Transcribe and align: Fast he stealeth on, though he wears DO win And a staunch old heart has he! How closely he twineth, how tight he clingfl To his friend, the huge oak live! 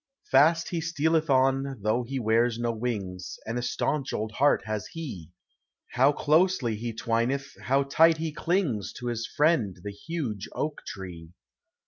Fast 0.31 0.69
he 0.69 0.81
stealeth 0.81 1.29
on, 1.29 1.77
though 1.83 2.01
he 2.01 2.17
wears 2.19 2.57
DO 2.57 2.71
win 2.71 3.17
And 3.45 3.59
a 3.59 3.61
staunch 3.61 4.13
old 4.13 4.31
heart 4.31 4.63
has 4.65 4.87
he! 4.87 5.29
How 5.91 6.11
closely 6.11 6.75
he 6.75 6.91
twineth, 6.91 7.53
how 7.65 7.83
tight 7.83 8.17
he 8.17 8.33
clingfl 8.33 8.93
To 8.95 9.07
his 9.09 9.27
friend, 9.27 9.77
the 9.83 9.91
huge 9.91 10.49
oak 10.53 10.81
live! 10.97 11.29